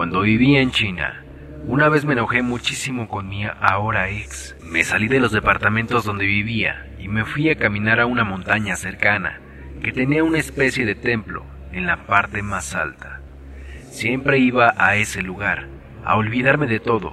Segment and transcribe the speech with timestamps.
[0.00, 1.22] Cuando vivía en China,
[1.66, 4.56] una vez me enojé muchísimo con mi ahora ex.
[4.64, 8.76] Me salí de los departamentos donde vivía y me fui a caminar a una montaña
[8.76, 9.40] cercana
[9.82, 13.20] que tenía una especie de templo en la parte más alta.
[13.90, 15.66] Siempre iba a ese lugar,
[16.02, 17.12] a olvidarme de todo,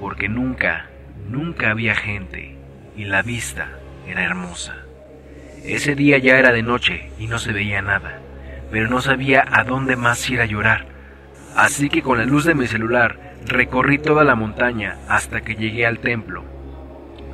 [0.00, 0.90] porque nunca,
[1.30, 2.58] nunca había gente
[2.96, 3.78] y la vista
[4.08, 4.74] era hermosa.
[5.64, 8.18] Ese día ya era de noche y no se veía nada,
[8.72, 10.93] pero no sabía a dónde más ir a llorar.
[11.56, 15.86] Así que con la luz de mi celular recorrí toda la montaña hasta que llegué
[15.86, 16.44] al templo.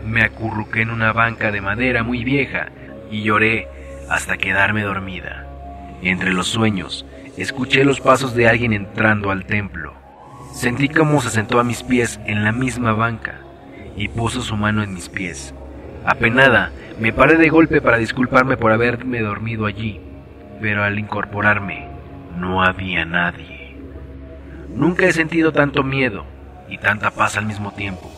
[0.04, 2.68] Me acurruqué en una banca de madera muy vieja
[3.10, 3.68] y lloré
[4.08, 5.46] hasta quedarme dormida.
[6.02, 7.06] Entre los sueños,
[7.36, 9.94] escuché los pasos de alguien entrando al templo.
[10.52, 13.40] Sentí cómo se sentó a mis pies en la misma banca
[13.96, 15.54] y puso su mano en mis pies.
[16.04, 20.00] Apenada, me paré de golpe para disculparme por haberme dormido allí,
[20.60, 21.88] pero al incorporarme
[22.38, 23.59] no había nadie.
[24.74, 26.24] Nunca he sentido tanto miedo
[26.68, 28.10] y tanta paz al mismo tiempo.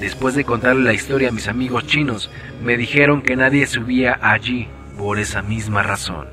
[0.00, 2.30] Después de contarle la historia a mis amigos chinos,
[2.62, 6.28] me dijeron que nadie subía allí por esa misma razón.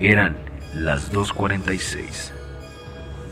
[0.00, 0.36] Eran
[0.74, 2.32] las 2.46.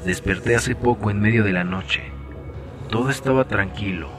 [0.04, 2.02] Desperté hace poco en medio de la noche.
[2.88, 4.10] Todo estaba tranquilo.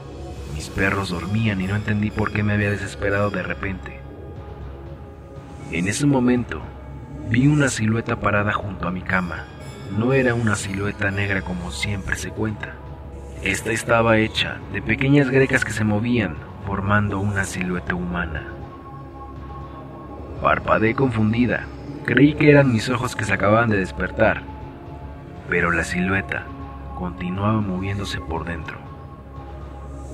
[0.54, 4.00] Mis perros dormían y no entendí por qué me había desesperado de repente.
[5.72, 6.62] En ese momento
[7.28, 9.44] vi una silueta parada junto a mi cama.
[9.90, 12.74] No era una silueta negra como siempre se cuenta.
[13.42, 18.42] Esta estaba hecha de pequeñas grecas que se movían, formando una silueta humana.
[20.40, 21.66] Parpadeé confundida.
[22.06, 24.42] Creí que eran mis ojos que se acababan de despertar,
[25.48, 26.44] pero la silueta
[26.98, 28.78] continuaba moviéndose por dentro.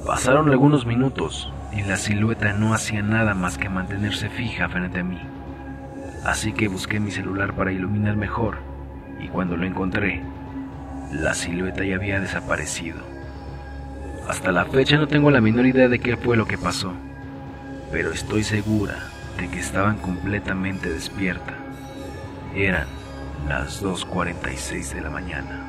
[0.07, 5.05] Pasaron algunos minutos y la silueta no hacía nada más que mantenerse fija frente a
[5.05, 5.21] mí.
[6.25, 8.70] Así que busqué mi celular para iluminar mejor
[9.23, 10.23] y cuando lo encontré,
[11.13, 12.99] la silueta ya había desaparecido.
[14.29, 16.93] Hasta la fecha no tengo la menor idea de qué fue lo que pasó,
[17.91, 21.55] pero estoy segura de que estaban completamente despierta.
[22.55, 22.87] Eran
[23.49, 25.67] las 2.46 de la mañana.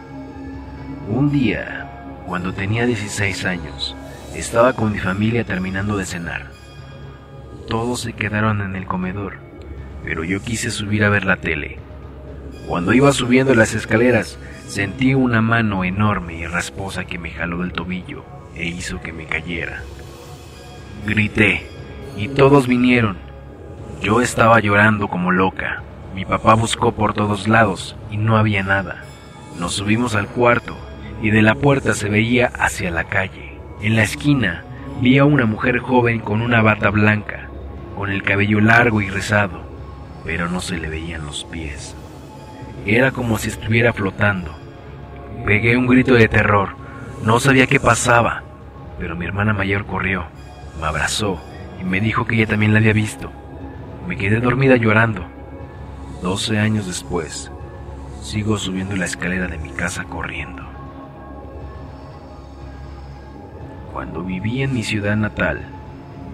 [1.09, 3.95] Un día, cuando tenía 16 años,
[4.35, 6.51] estaba con mi familia terminando de cenar.
[7.67, 9.37] Todos se quedaron en el comedor,
[10.03, 11.79] pero yo quise subir a ver la tele.
[12.71, 17.73] Cuando iba subiendo las escaleras, sentí una mano enorme y rasposa que me jaló del
[17.73, 18.23] tobillo
[18.55, 19.83] e hizo que me cayera.
[21.05, 21.67] Grité
[22.15, 23.17] y todos vinieron.
[24.01, 25.83] Yo estaba llorando como loca.
[26.15, 29.03] Mi papá buscó por todos lados y no había nada.
[29.59, 30.77] Nos subimos al cuarto
[31.21, 33.59] y de la puerta se veía hacia la calle.
[33.81, 34.63] En la esquina
[35.01, 37.49] vi a una mujer joven con una bata blanca,
[37.97, 39.61] con el cabello largo y rizado,
[40.23, 41.97] pero no se le veían los pies.
[42.85, 44.55] Era como si estuviera flotando.
[45.45, 46.75] Pegué un grito de terror.
[47.23, 48.43] No sabía qué pasaba,
[48.97, 50.25] pero mi hermana mayor corrió,
[50.79, 51.39] me abrazó
[51.79, 53.31] y me dijo que ella también la había visto.
[54.07, 55.25] Me quedé dormida llorando.
[56.23, 57.51] Doce años después,
[58.21, 60.63] sigo subiendo la escalera de mi casa corriendo.
[63.93, 65.61] Cuando viví en mi ciudad natal,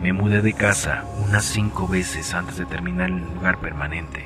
[0.01, 4.25] me mudé de casa unas cinco veces antes de terminar el lugar permanente.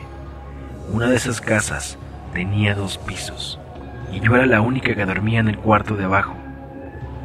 [0.91, 1.97] Una de esas casas
[2.33, 3.59] tenía dos pisos
[4.11, 6.35] y yo era la única que dormía en el cuarto de abajo.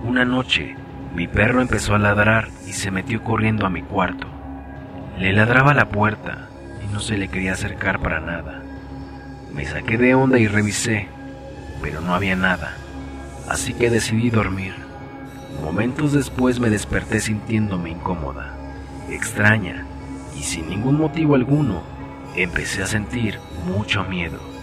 [0.04, 0.76] Una noche,
[1.14, 4.28] mi perro empezó a ladrar y se metió corriendo a mi cuarto.
[5.18, 6.48] Le ladraba la puerta
[6.84, 8.62] y no se le quería acercar para nada.
[9.52, 11.08] Me saqué de onda y revisé,
[11.82, 12.76] pero no había nada,
[13.48, 14.74] así que decidí dormir.
[15.62, 18.54] Momentos después me desperté sintiéndome incómoda,
[19.08, 19.86] extraña,
[20.38, 21.82] y sin ningún motivo alguno,
[22.36, 24.55] empecé a sentir mucho miedo.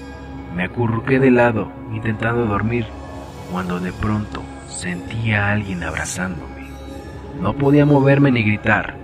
[0.56, 2.86] Me acurruqué de lado, intentando dormir,
[3.52, 6.68] cuando de pronto sentí a alguien abrazándome.
[7.40, 8.96] No podía moverme ni gritar,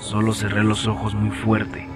[0.00, 1.86] solo cerré los ojos muy fuerte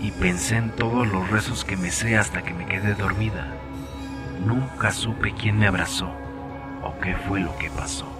[0.00, 3.46] y pensé en todos los rezos que me sé hasta que me quedé dormida.
[4.46, 6.10] Nunca supe quién me abrazó
[6.82, 8.13] o qué fue lo que pasó.